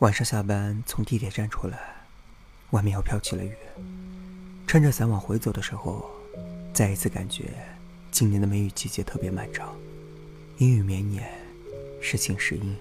[0.00, 1.78] 晚上下班从地铁站出来，
[2.72, 3.52] 外面又飘起了雨。
[4.66, 6.04] 撑着伞往回走的时候，
[6.74, 7.44] 再一次感觉
[8.10, 9.74] 今年的梅雨季节特别漫长，
[10.58, 11.26] 阴雨绵绵，
[11.98, 12.76] 时晴时阴，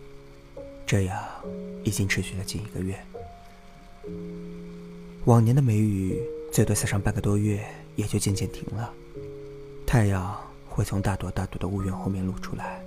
[0.86, 1.24] 这样
[1.86, 3.00] 已经持续了近一个月。
[5.24, 6.22] 往年的梅雨
[6.52, 8.94] 最多下上半个多月，也就渐渐停了。
[9.88, 12.84] 太阳会从大朵大朵的乌云后面露出来，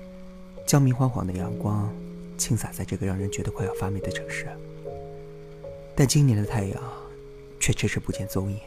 [0.66, 1.90] 将明晃晃的阳光
[2.38, 4.46] 倾洒在这个让人觉得快要发霉的城市。
[5.94, 6.82] 但今年的太阳
[7.58, 8.58] 却迟迟不见踪影，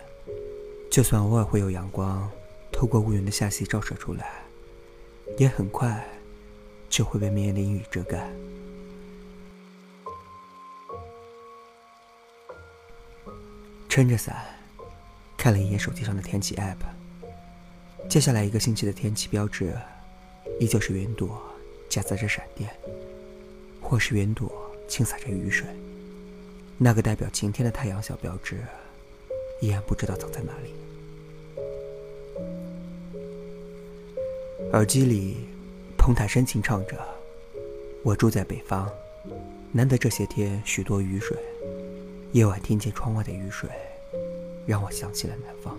[0.91, 2.29] 就算偶尔会有阳光
[2.71, 4.43] 透过乌云的下隙照射出来，
[5.37, 6.05] 也很快
[6.89, 8.29] 就会被绵延的阴雨遮盖。
[13.87, 14.45] 撑着伞，
[15.37, 16.77] 看了一眼手机上的天气 App。
[18.09, 19.73] 接下来一个星期的天气标志，
[20.59, 21.41] 依旧是云朵
[21.89, 22.69] 夹杂着闪电，
[23.91, 24.49] 或是云朵
[24.87, 25.67] 倾洒着雨水。
[26.77, 28.55] 那个代表晴天的太阳小标志，
[29.59, 30.73] 依然不知道藏在哪里。
[34.71, 35.35] 耳机里，
[35.97, 36.97] 彭坦深情唱着
[38.01, 38.89] ：“我住在北方，
[39.73, 41.37] 难得这些天许多雨水。”
[42.31, 43.69] 夜晚听见窗外的雨水，
[44.65, 45.77] 让我想起了南方。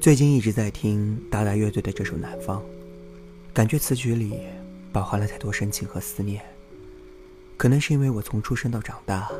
[0.00, 2.60] 最近一直在听达达乐队的这首《南方》，
[3.52, 4.40] 感觉此举里
[4.92, 6.42] 饱含了太多深情和思念。
[7.56, 9.30] 可能是因为我从出生到长大，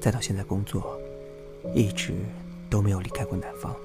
[0.00, 0.98] 再到现在工作，
[1.74, 2.14] 一直
[2.68, 3.76] 都没有离开过南方，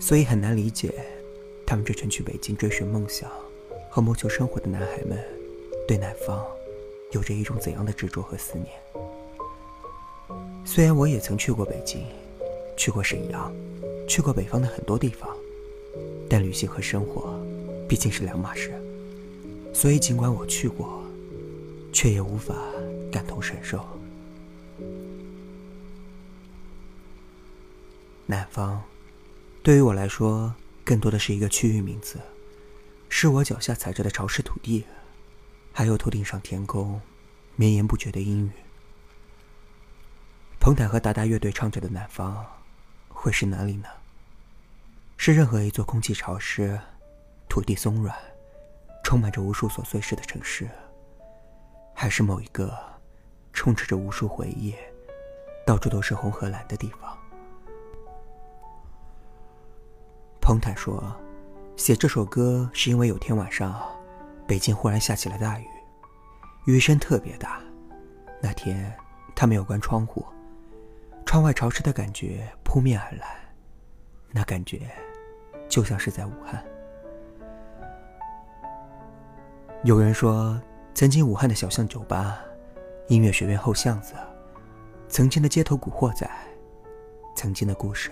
[0.00, 0.92] 所以很难理解
[1.66, 3.30] 他们这群去北京追寻梦想
[3.90, 5.18] 和谋求生活的男孩们
[5.86, 6.44] 对南方。
[7.12, 8.68] 有着一种怎样的执着和思念？
[10.64, 12.04] 虽然我也曾去过北京，
[12.76, 13.50] 去过沈阳，
[14.06, 15.34] 去过北方的很多地方，
[16.28, 17.40] 但旅行和生活
[17.88, 18.72] 毕竟是两码事，
[19.72, 21.02] 所以尽管我去过，
[21.92, 22.54] 却也无法
[23.10, 23.84] 感同身受。
[28.26, 28.82] 南方，
[29.62, 30.54] 对于我来说，
[30.84, 32.20] 更多的是一个区域名字，
[33.08, 34.84] 是我脚下踩着的潮湿土地。
[35.72, 37.00] 还有头顶上天空，
[37.56, 38.50] 绵延不绝的阴雨。
[40.60, 42.44] 彭坦和达达乐队唱着的南方，
[43.08, 43.88] 会是哪里呢？
[45.16, 46.78] 是任何一座空气潮湿、
[47.48, 48.14] 土地松软、
[49.02, 50.68] 充满着无数琐碎事的城市，
[51.94, 52.76] 还是某一个
[53.52, 54.74] 充斥着无数回忆、
[55.66, 57.16] 到处都是红和蓝的地方？
[60.40, 61.14] 彭坦说，
[61.76, 63.82] 写这首歌是因为有天晚上。
[64.46, 65.66] 北京忽然下起了大雨，
[66.64, 67.60] 雨声特别大。
[68.40, 68.96] 那天
[69.36, 70.24] 他没有关窗户，
[71.26, 73.52] 窗外潮湿的感觉扑面而来，
[74.30, 74.90] 那感觉
[75.68, 76.64] 就像是在武汉。
[79.84, 80.60] 有人说，
[80.92, 82.40] 曾经武汉的小巷酒吧、
[83.06, 84.12] 音乐学院后巷子、
[85.08, 86.28] 曾经的街头古惑仔、
[87.36, 88.10] 曾经的故事，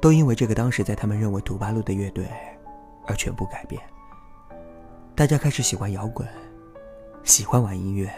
[0.00, 2.26] 都因为这个当时在他们认为土八路的乐队
[3.06, 3.80] 而全部改变。
[5.14, 6.26] 大家开始喜欢摇滚，
[7.24, 8.10] 喜欢玩音乐，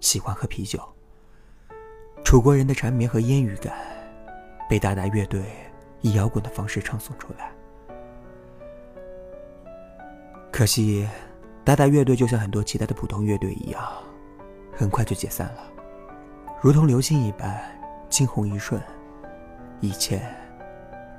[0.00, 0.80] 喜欢喝啤酒。
[2.24, 3.76] 楚国人的缠绵和烟雨感，
[4.66, 5.44] 被大大乐队
[6.00, 7.52] 以摇滚的方式唱诵出来。
[10.50, 11.06] 可惜，
[11.66, 13.82] 达达乐队就像很多其他的普通乐队一样，
[14.72, 15.68] 很快就解散了，
[16.62, 17.60] 如同流星一般
[18.08, 18.80] 惊鸿一瞬，
[19.80, 20.22] 一切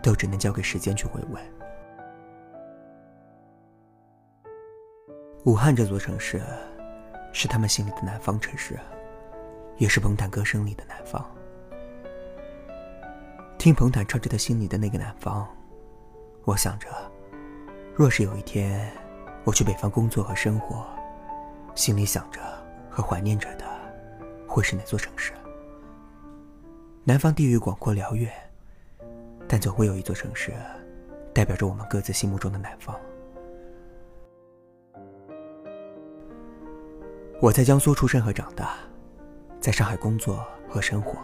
[0.02, 1.42] 都只能交给时间去回味。
[5.44, 6.42] 武汉这座城市，
[7.34, 8.80] 是他们心里的南方城市，
[9.76, 11.30] 也是彭坦歌声里的南方。
[13.58, 15.46] 听彭坦唱着他心里的那个南方，
[16.46, 16.88] 我想着，
[17.94, 18.90] 若是有一天
[19.48, 20.86] 我去北方工作和生活，
[21.74, 22.42] 心里想着
[22.90, 23.64] 和怀念着的，
[24.46, 25.32] 会是哪座城市？
[27.06, 28.30] 南方地域广阔辽远，
[29.48, 30.52] 但总会有一座城市，
[31.34, 32.94] 代表着我们各自心目中的南方。
[37.40, 38.74] 我在江苏出生和长大，
[39.62, 41.18] 在上海工作和生活。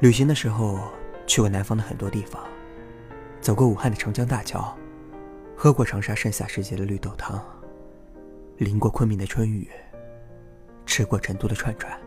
[0.00, 0.78] 旅行的时候
[1.26, 2.44] 去过南方的很多地方，
[3.40, 4.76] 走过武汉的长江大桥，
[5.56, 7.42] 喝过长沙盛夏时节的绿豆汤，
[8.58, 9.68] 淋过昆明的春雨，
[10.84, 11.98] 吃过成都的串串，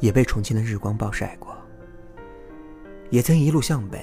[0.00, 1.56] 也被重庆的日光暴晒过。
[3.10, 4.00] 也曾一路向北，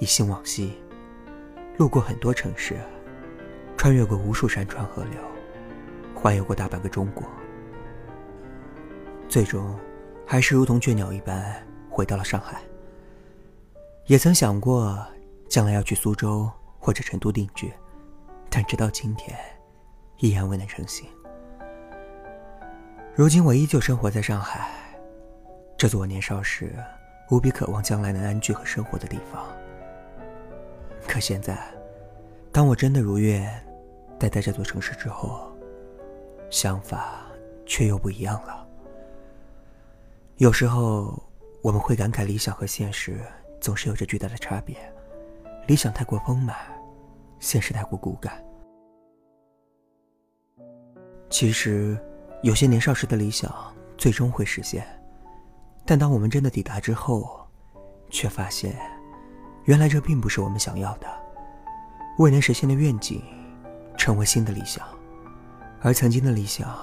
[0.00, 0.74] 一心往西，
[1.76, 2.76] 路过很多城市，
[3.76, 5.12] 穿越过无数山川河流。
[6.14, 7.24] 环游过大半个中国，
[9.26, 9.74] 最终
[10.26, 12.60] 还是如同倦鸟一般回到了上海。
[14.06, 14.98] 也曾想过
[15.48, 16.50] 将来要去苏州
[16.80, 17.72] 或者成都定居，
[18.48, 19.38] 但直到今天，
[20.18, 21.06] 依然未能成行。
[23.14, 24.70] 如今我依旧生活在上海，
[25.76, 26.74] 这座我年少时
[27.30, 29.46] 无比渴望将来能安居和生活的地方。
[31.06, 31.58] 可现在，
[32.50, 33.48] 当我真的如愿
[34.18, 35.52] 待在这座城市之后，
[36.48, 37.26] 想法
[37.66, 38.66] 却又不一样了。
[40.36, 41.22] 有时候
[41.62, 43.20] 我们会感慨，理想和现实
[43.60, 44.76] 总是有着巨大的差别，
[45.66, 46.56] 理想太过丰满，
[47.38, 48.42] 现实太过骨感。
[51.28, 51.98] 其实。
[52.42, 53.54] 有些年少时的理想
[53.98, 54.82] 最终会实现，
[55.84, 57.46] 但当我们真的抵达之后，
[58.08, 58.74] 却发现，
[59.64, 61.06] 原来这并不是我们想要的。
[62.16, 63.22] 未能实现的愿景，
[63.94, 64.88] 成为新的理想，
[65.82, 66.74] 而曾经的理想，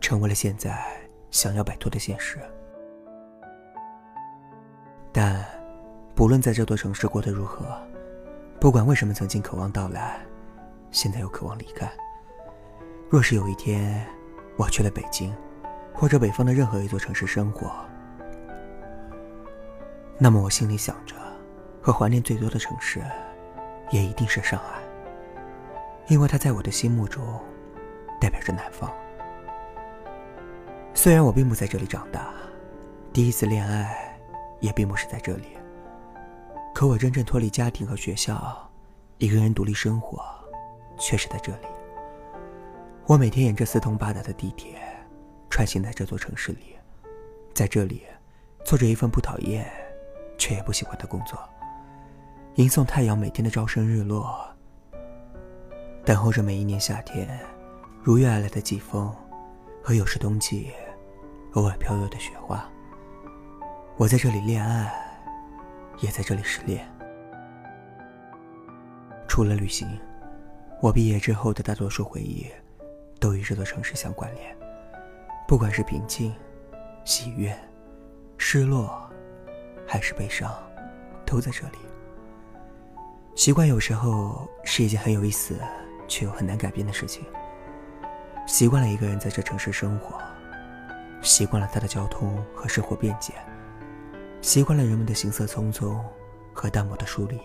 [0.00, 0.84] 成为了现在
[1.30, 2.40] 想要摆脱的现实。
[5.12, 5.46] 但，
[6.12, 7.80] 不论在这座城市过得如何，
[8.62, 10.20] 不管为什么曾经渴望到来，
[10.92, 11.90] 现在又渴望离开。
[13.10, 14.06] 若是有一天，
[14.56, 15.34] 我去了北京，
[15.92, 17.72] 或者北方的任何一座城市生活，
[20.16, 21.16] 那么我心里想着，
[21.80, 23.02] 和怀念最多的城市，
[23.90, 24.80] 也一定是上海，
[26.06, 27.40] 因为它在我的心目中，
[28.20, 28.88] 代表着南方。
[30.94, 32.32] 虽然我并不在这里长大，
[33.12, 34.16] 第一次恋爱，
[34.60, 35.48] 也并不是在这里，
[36.82, 38.68] 可我真正脱离家庭和学校，
[39.18, 40.20] 一个人独立生活，
[40.98, 41.68] 却是在这里。
[43.06, 44.80] 我每天沿着四通八达的地铁，
[45.48, 46.74] 穿行在这座城市里，
[47.54, 48.02] 在这里，
[48.64, 49.64] 做着一份不讨厌，
[50.36, 51.38] 却也不喜欢的工作，
[52.56, 54.44] 迎送太阳每天的朝升日落，
[56.04, 57.38] 等候着每一年夏天
[58.02, 59.08] 如约而来的季风，
[59.84, 60.72] 和有时冬季
[61.52, 62.68] 偶尔飘落的雪花。
[63.96, 64.92] 我在这里恋爱，
[66.02, 66.86] 也在这里失恋。
[69.26, 69.88] 除了旅行，
[70.82, 72.46] 我毕业之后的大多数回忆。
[73.20, 74.52] 都与这座城市相关联，
[75.46, 76.34] 不管是平静、
[77.04, 77.56] 喜悦、
[78.36, 79.08] 失落，
[79.86, 80.52] 还是悲伤，
[81.24, 81.78] 都在这里。
[83.36, 85.56] 习惯有时候是一件很有意思
[86.08, 87.24] 却又很难改变的事情。
[88.44, 90.20] 习惯了一个人在这城市生活，
[91.20, 93.34] 习惯了他的交通和生活便捷，
[94.42, 95.98] 习惯了人们的行色匆匆
[96.52, 97.40] 和淡漠的疏离，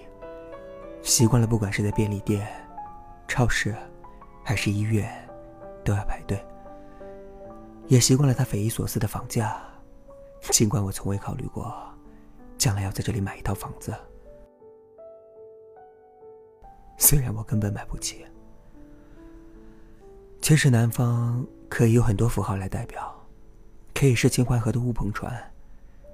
[1.01, 2.45] 习惯了不管是在便利店、
[3.27, 3.73] 超市，
[4.43, 5.09] 还是医院。
[5.85, 6.45] 都要排队，
[7.87, 9.57] 也习惯了他匪夷所思的房价。
[10.51, 11.73] 尽管我从未考虑过，
[12.57, 13.95] 将来要在这里买一套房子。
[16.97, 18.25] 虽然我根本买不起。
[20.41, 23.25] 其实南方可以有很多符号来代表，
[23.93, 25.41] 可以是秦淮河的乌篷船，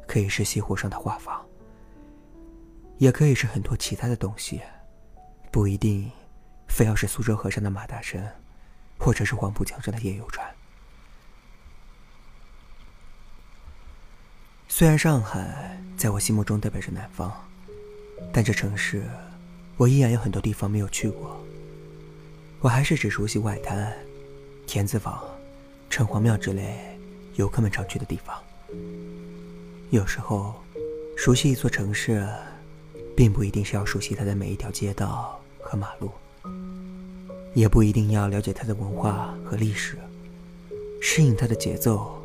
[0.07, 1.39] 可以是西湖上的画舫，
[2.97, 4.61] 也可以是很多其他的东西，
[5.51, 6.11] 不一定
[6.67, 8.27] 非要是苏州河上的马大神。
[8.99, 10.47] 或者是黄浦江上的夜游船。
[14.69, 17.33] 虽然上海在我心目中代表着南方，
[18.31, 19.03] 但这城市
[19.75, 21.37] 我依然有很多地方没有去过。
[22.61, 23.91] 我还是只熟悉外滩、
[24.65, 25.21] 田子坊、
[25.89, 26.97] 城隍庙之类
[27.35, 28.41] 游客们常去的地方。
[29.93, 30.55] 有时候，
[31.15, 32.27] 熟悉一座城市，
[33.15, 36.09] 并不一定是要熟悉它的每一条街道和马路。
[37.53, 39.95] 也不一定要了解它的文化和历史，
[40.99, 42.19] 适应它的节奏，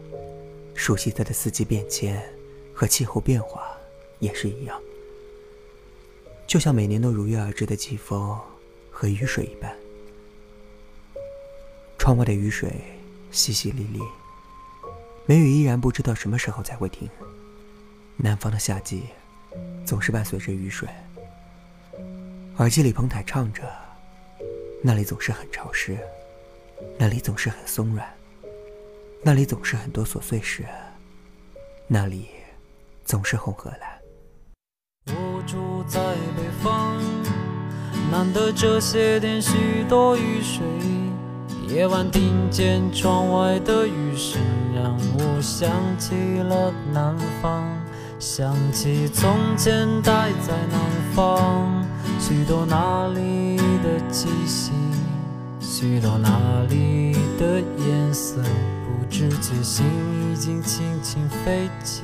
[0.75, 2.27] 熟悉它的四季变迁
[2.73, 3.77] 和气候变化，
[4.19, 4.81] 也是一样。
[6.47, 8.35] 就像每年都如约而至的季风
[8.91, 9.77] 和雨水一般，
[11.99, 12.73] 窗外的雨水
[13.31, 14.03] 淅淅沥沥，
[15.27, 17.07] 梅雨依然不知道什么时候才会停。
[18.21, 19.05] 南方的夏季
[19.87, 20.89] 总是伴随着雨水，
[22.57, 23.63] 耳机里彭坦唱着。
[24.83, 25.97] 那里总是很潮湿，
[26.99, 28.05] 那里总是很松软，
[29.23, 30.65] 那里总是很多琐碎事，
[31.87, 32.29] 那里
[33.05, 33.81] 总是红和蓝。
[35.07, 36.01] 我住在
[36.37, 37.01] 北方，
[38.11, 40.67] 难得这些天许多雨水，
[41.69, 44.41] 夜晚听见窗外的雨声，
[44.75, 47.65] 让我想起了南方，
[48.19, 50.81] 想起从前待在南
[51.15, 51.87] 方，
[52.19, 54.73] 许多那里的气息。
[55.61, 59.87] 许多那里的颜色，不知觉心
[60.33, 62.03] 已经轻轻飞起。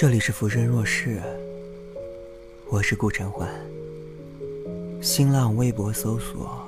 [0.00, 1.20] 这里是浮生若世，
[2.70, 3.46] 我是顾晨环。
[5.02, 6.66] 新浪微博搜索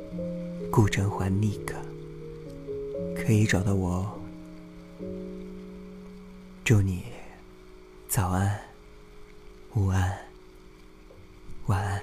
[0.72, 1.74] “顾晨环 Nick”，
[3.14, 4.10] 可以找到我。
[6.64, 7.04] 祝你
[8.08, 8.58] 早安，
[9.74, 10.16] 午安、
[11.66, 11.99] 晚安。